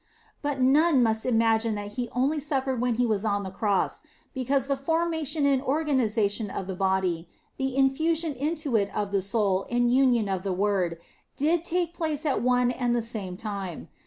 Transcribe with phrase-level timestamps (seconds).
[0.41, 4.01] But none must imagine that He only suffered when He was on the Cross;
[4.33, 9.67] because the formation and organisation of the body, the infusion into it of the soul
[9.69, 10.97] and union of the Word,
[11.37, 13.89] did take place at one and the same time.